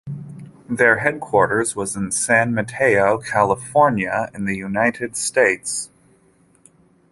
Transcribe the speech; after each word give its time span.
Their 0.67 0.97
headquarters 0.97 1.75
was 1.75 1.95
in 1.95 2.09
San 2.11 2.55
Mateo, 2.55 3.19
California 3.19 4.31
in 4.33 4.45
the 4.45 4.55
United 4.57 5.15
States. 5.15 5.91